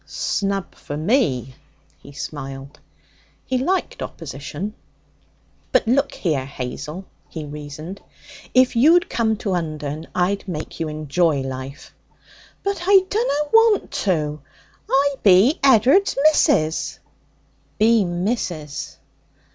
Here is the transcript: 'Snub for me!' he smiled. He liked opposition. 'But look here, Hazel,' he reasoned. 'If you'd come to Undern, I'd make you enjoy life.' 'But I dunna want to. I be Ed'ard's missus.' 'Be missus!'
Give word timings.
'Snub 0.03 0.73
for 0.73 0.97
me!' 0.97 1.53
he 2.01 2.11
smiled. 2.11 2.79
He 3.45 3.59
liked 3.59 4.01
opposition. 4.01 4.73
'But 5.71 5.87
look 5.87 6.11
here, 6.15 6.43
Hazel,' 6.43 7.05
he 7.29 7.45
reasoned. 7.45 8.01
'If 8.51 8.75
you'd 8.75 9.11
come 9.11 9.37
to 9.37 9.53
Undern, 9.53 10.07
I'd 10.15 10.47
make 10.47 10.79
you 10.79 10.87
enjoy 10.87 11.41
life.' 11.41 11.93
'But 12.63 12.81
I 12.87 13.05
dunna 13.11 13.49
want 13.53 13.91
to. 13.91 14.41
I 14.89 15.15
be 15.21 15.59
Ed'ard's 15.63 16.17
missus.' 16.23 16.97
'Be 17.77 18.03
missus!' 18.03 18.97